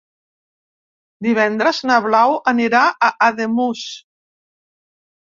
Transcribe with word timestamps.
Divendres 1.27 1.83
na 1.91 1.99
Blau 2.07 2.35
anirà 2.55 2.83
a 2.89 3.13
Ademús. 3.31 3.89